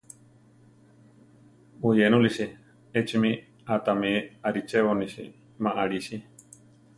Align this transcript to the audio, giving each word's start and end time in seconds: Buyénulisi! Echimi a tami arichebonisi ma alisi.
Buyénulisi! 1.81 2.47
Echimi 3.01 3.31
a 3.63 3.75
tami 3.85 4.11
arichebonisi 4.47 5.23
ma 5.63 5.71
alisi. 5.83 6.17